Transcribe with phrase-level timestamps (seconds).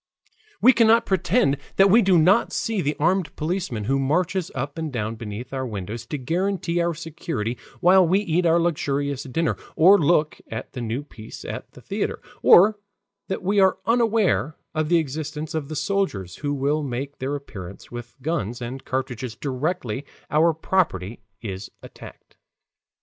[0.63, 4.91] We cannot pretend that we do not see the armed policeman who marches up and
[4.91, 9.99] down beneath our windows to guarantee our security while we eat our luxurious dinner, or
[9.99, 12.79] look at the new piece at the theater, or
[13.27, 17.91] that we are unaware of the existence of the soldiers who will make their appearance
[17.91, 22.37] with guns and cartridges directly our property is attacked.